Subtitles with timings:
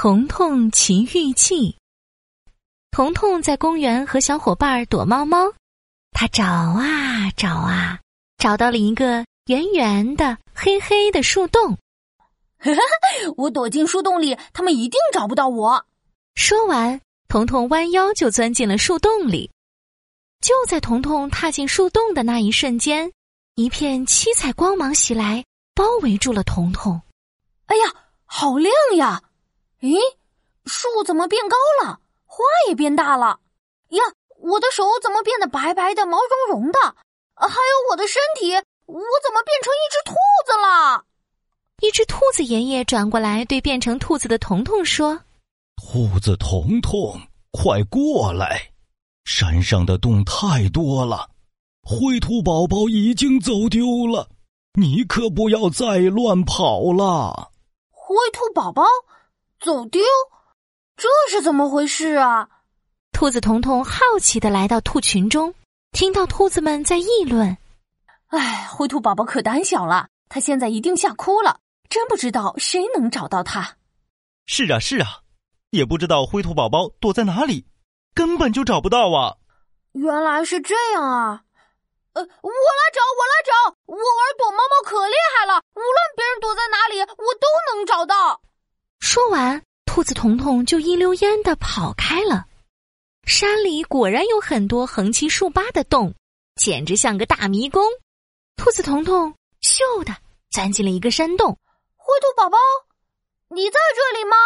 [0.00, 1.76] 彤彤奇遇记。
[2.92, 5.52] 彤彤在公园和小伙伴躲猫猫，
[6.12, 7.98] 他找啊找啊，
[8.36, 11.76] 找到了一个圆圆的、黑黑的树洞。
[13.36, 15.84] 我躲进树洞里，他们一定找不到我。
[16.36, 19.50] 说完，彤彤弯腰就钻进了树洞里。
[20.40, 23.10] 就在彤彤踏进树洞的那一瞬间，
[23.56, 25.44] 一片七彩光芒袭来，
[25.74, 27.02] 包围住了彤彤。
[27.66, 27.92] 哎呀，
[28.26, 29.24] 好亮呀！
[29.80, 29.98] 咦，
[30.66, 32.00] 树怎么变高了？
[32.26, 33.40] 花也变大了。
[33.90, 34.02] 呀，
[34.40, 36.78] 我的手怎么变得白白的、毛茸茸的？
[37.34, 40.14] 还有我的身体，我怎么变成一只兔
[40.46, 41.04] 子了？
[41.80, 45.20] 一只兔子爷爷转过来对变成兔子的彤彤说
[45.80, 47.20] ：“兔子彤彤，
[47.52, 48.72] 快过来！
[49.24, 51.30] 山上的洞太多了，
[51.82, 54.28] 灰兔宝宝已经走丢了，
[54.74, 57.52] 你可不要再乱跑了。”
[57.92, 58.82] 灰兔宝宝。
[59.60, 60.00] 走丢，
[60.96, 62.48] 这是怎么回事啊？
[63.10, 65.52] 兔子彤彤好奇的来到兔群中，
[65.90, 67.56] 听到兔子们在议论
[68.30, 73.76] ：“哎，灰兔宝宝可胆小了，它现在一定吓哭了，真不知道谁能找到它。”
[74.46, 75.22] 是啊，是啊，
[75.70, 77.66] 也不知道灰兔宝宝躲在哪里，
[78.14, 79.36] 根本就找不到啊！
[79.92, 81.42] 原来是这样啊！
[82.12, 88.40] 呃，我来找，我来找，我玩躲猫猫可厉害了，无论别人躲在哪里，我都能找到。
[89.00, 92.46] 说完，兔子彤彤就一溜烟的跑开了。
[93.26, 96.14] 山里果然有很多横七竖八的洞，
[96.54, 97.84] 简直像个大迷宫。
[98.56, 100.16] 兔子彤彤咻的
[100.48, 101.58] 钻进了一个山洞。
[101.94, 102.56] 灰兔宝宝，
[103.48, 104.36] 你在这里吗？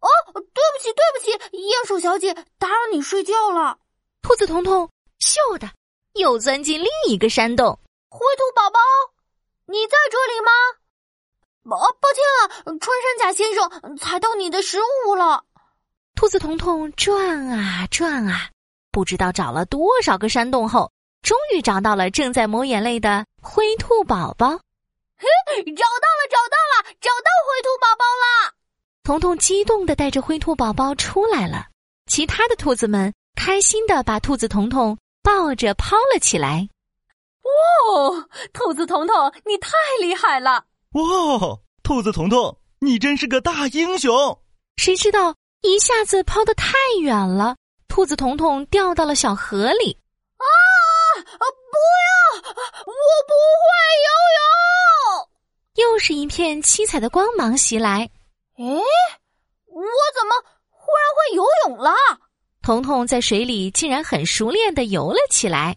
[0.00, 3.78] 哦，对不起，对不起，鼹鼠小姐，打扰你睡觉了。
[4.20, 4.90] 兔子彤彤
[5.20, 5.70] 咻的
[6.14, 7.78] 又钻进另一个山洞。
[8.08, 8.80] 灰兔宝宝，
[9.66, 10.50] 你在这里吗？
[11.68, 15.44] 抱抱歉啊，穿山甲先生，踩到你的食物了。
[16.14, 18.50] 兔子彤彤转啊转啊，
[18.90, 20.90] 不知道找了多少个山洞后，
[21.22, 24.48] 终于找到了正在抹眼泪的灰兔宝宝。
[24.48, 25.26] 嘿，
[25.74, 28.54] 找到了，找到了，找到灰兔宝宝了！
[29.02, 31.66] 彤彤激动的带着灰兔宝宝出来了，
[32.06, 36.68] 其他的兔子们开心的把兔子彤彤抱着抛了起来。
[37.42, 37.50] 哇，
[37.92, 40.64] 哦兔子彤彤，你太厉害了！
[40.94, 44.12] 哇，兔子彤彤，你真是个大英雄！
[44.76, 47.54] 谁知道一下子抛得太远了，
[47.86, 49.96] 兔子彤彤掉到了小河里。
[50.36, 50.44] 啊！
[51.22, 52.42] 不要！
[52.86, 52.92] 我
[53.28, 53.70] 不会
[54.06, 55.28] 游泳。
[55.76, 58.10] 又是一片七彩的光芒袭来。
[58.58, 59.82] 诶，我
[60.18, 60.34] 怎么
[60.70, 61.92] 忽然会游泳了？
[62.62, 65.76] 彤彤在水里竟然很熟练的游了起来，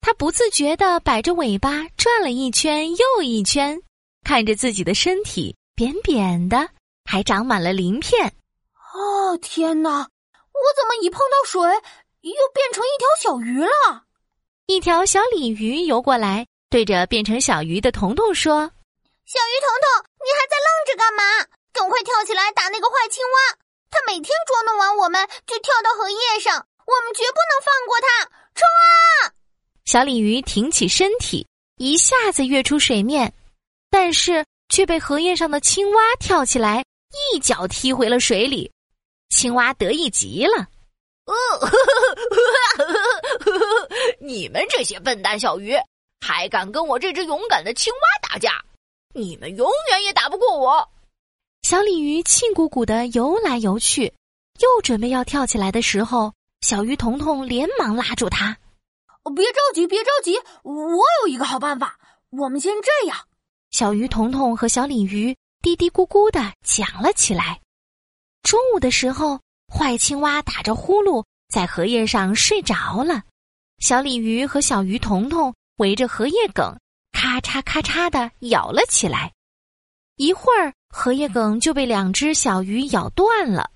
[0.00, 3.78] 他不自觉的摆着尾巴转了一圈又一圈。
[4.24, 6.68] 看着自己的身体扁扁的，
[7.04, 8.32] 还长满了鳞片。
[8.94, 9.90] 哦天哪！
[10.52, 11.60] 我怎么一碰到水
[12.20, 14.04] 又变成一条小鱼了？
[14.66, 18.70] 一条小鲤鱼游过来，对着变成小鱼的彤彤说
[19.26, 21.22] ：“小鱼彤彤，你还在愣着干嘛？
[21.72, 23.58] 赶快跳起来打那个坏青蛙！
[23.90, 28.24] 它每天捉弄完我们就跳到荷叶上，我们绝不能放过它！
[28.54, 29.34] 冲啊！”
[29.84, 31.46] 小鲤鱼挺起身体，
[31.78, 33.34] 一下子跃出水面。
[33.92, 36.82] 但是却被荷叶上的青蛙跳起来，
[37.34, 38.72] 一脚踢回了水里。
[39.28, 40.66] 青蛙得意极了
[41.28, 41.34] ：“呃，
[44.18, 45.76] 你们这些笨蛋小鱼，
[46.22, 48.64] 还敢跟我这只勇敢的青蛙打架？
[49.14, 50.88] 你们永远也打不过我！”
[51.68, 54.14] 小鲤鱼气鼓鼓的游来游去，
[54.60, 56.32] 又准备要跳起来的时候，
[56.62, 58.56] 小鱼彤彤连忙拉住它
[59.36, 61.98] ：“别着急，别着急，我有一个好办法。
[62.30, 63.18] 我们先这样。”
[63.72, 67.58] 小鱼彤彤和小鲤鱼嘀嘀咕咕的讲了起来。
[68.42, 73.22] 中午的时候，坏青蛙打着呼噜在荷叶上睡着了，
[73.78, 76.78] 小鲤鱼和小鱼彤彤围着荷叶梗，
[77.12, 79.32] 咔嚓咔嚓的咬了起来。
[80.16, 83.70] 一会儿，荷叶梗就被两只小鱼咬断了，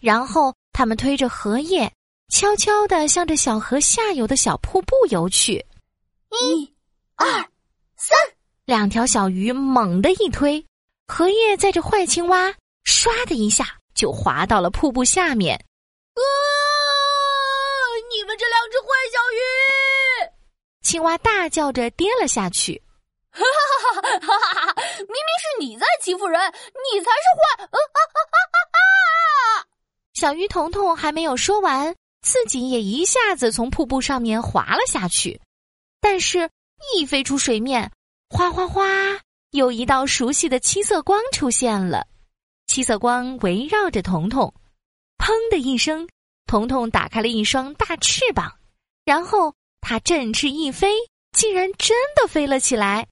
[0.00, 1.92] 然后他们推着荷叶，
[2.28, 5.66] 悄悄的向着小河下游的小瀑布游去。
[6.40, 6.72] 一、
[7.16, 7.26] 二、
[7.96, 8.16] 三。
[8.70, 10.64] 两条小鱼猛地一推，
[11.08, 15.56] 荷叶载着坏青蛙，唰的一下就滑到了瀑布下面。
[15.56, 16.22] 啊！
[18.14, 19.40] 你们这两只坏小鱼！
[20.82, 22.80] 青蛙大叫着跌了下去。
[23.32, 24.82] 哈哈哈哈哈哈！
[24.98, 27.64] 明明是你在欺负人，你才是坏！
[27.64, 28.20] 啊啊啊
[28.54, 28.58] 啊
[29.58, 29.66] 啊！
[30.14, 35.40] 小鱼彤彤还没有说完，自己也一下子从瀑布上面滑了下去，
[36.00, 36.48] 但是，
[36.94, 37.90] 一飞出水面。
[38.30, 38.84] 哗哗哗！
[39.50, 42.06] 有一道熟悉的七色光出现了，
[42.68, 44.54] 七色光围绕着彤彤。
[45.18, 46.08] 砰的一声，
[46.46, 48.56] 彤彤打开了一双大翅膀，
[49.04, 50.94] 然后它振翅一飞，
[51.32, 53.08] 竟然真的飞了起来。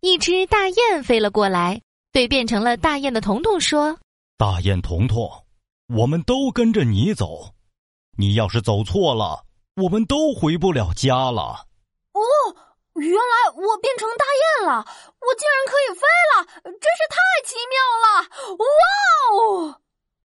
[0.00, 1.82] 一只大雁飞了过来，
[2.12, 3.98] 对变成了大雁的彤彤说
[4.38, 5.28] ：“大雁彤彤，
[5.88, 7.52] 我们都跟着你走，
[8.16, 9.44] 你要是走错了，
[9.74, 11.66] 我们都回不了家了。”
[12.96, 14.24] 哦，原来我变成大
[14.60, 14.84] 雁了，
[15.20, 16.00] 我竟然可以飞
[16.34, 18.56] 了，真是太奇妙了！
[18.56, 18.64] 哇
[19.36, 19.80] 哦！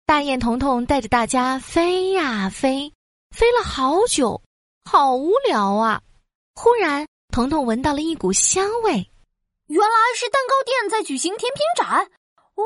[0.04, 2.92] 大雁彤彤带着大家飞呀飞，
[3.30, 4.42] 飞了好久，
[4.84, 6.02] 好无聊啊！
[6.54, 9.10] 忽然，彤彤闻到了一股香味，
[9.66, 12.10] 原来是蛋糕店在举行甜品展。
[12.54, 12.64] 哇，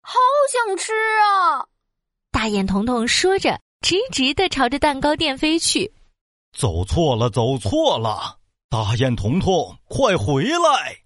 [0.00, 0.18] 好
[0.52, 1.66] 想吃啊！
[2.30, 5.92] 大雁彤彤说着，直直的朝着蛋糕店飞去。
[6.56, 8.38] 走错了，走错了！
[8.70, 10.98] 大雁彤彤，快回来！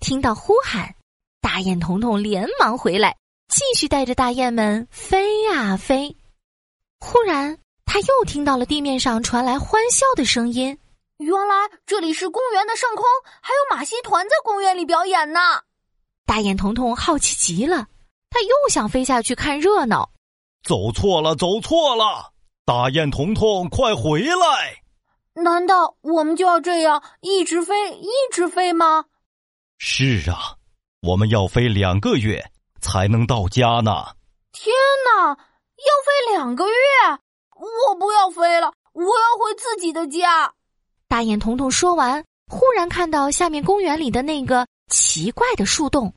[0.00, 0.94] 听到呼喊，
[1.42, 3.14] 大雁彤彤连忙回来。
[3.48, 6.16] 继续带着大雁们飞呀飞，
[6.98, 10.78] 忽然他又听到了地面上传来欢笑的声音。
[11.18, 13.04] 原来这里是公园的上空，
[13.42, 15.40] 还有马戏团在公园里表演呢。
[16.24, 17.86] 大雁彤彤好奇极了，
[18.30, 20.08] 他又想飞下去看热闹。
[20.62, 22.32] 走错了，走错了！
[22.64, 24.80] 大雁彤彤，快回来！
[25.34, 29.04] 难道我们就要这样一直飞，一直飞吗？
[29.78, 30.56] 是啊，
[31.02, 32.50] 我们要飞两个月。
[32.82, 34.16] 才能到家呢！
[34.52, 34.74] 天
[35.04, 36.74] 哪，要飞两个月！
[37.54, 40.54] 我不要飞了，我要回自己的家。
[41.06, 46.14] 大眼彤彤说完，忽然看到下面公园里的那个奇怪的树洞，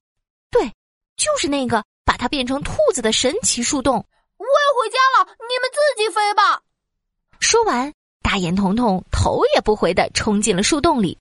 [0.50, 0.72] 对，
[1.18, 3.96] 就是那个把它变成兔子的神奇树洞。
[4.38, 6.62] 我要回家了，你们自己飞吧。
[7.42, 7.94] 说完，
[8.24, 11.20] 大眼彤彤头也不回的冲进了树洞里，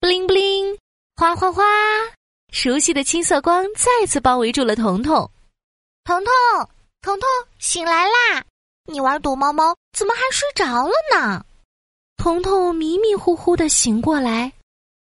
[0.00, 0.78] 布灵布灵，
[1.16, 1.62] 哗哗哗。
[2.50, 5.30] 熟悉的青色光再次包围住了彤彤，
[6.04, 6.32] 彤彤，
[7.02, 7.28] 彤彤，
[7.58, 8.44] 醒来啦！
[8.86, 11.44] 你玩躲猫猫怎么还睡着了呢？
[12.16, 14.52] 彤彤迷迷糊糊的醒过来，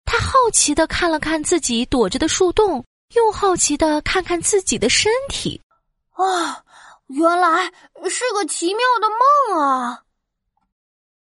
[0.04, 2.84] 他好奇的看了看自己躲着的树洞，
[3.14, 5.60] 又好奇的看看自己的身体。
[6.10, 6.62] 啊，
[7.06, 7.64] 原来
[8.10, 9.08] 是个奇妙的
[9.54, 10.04] 梦啊！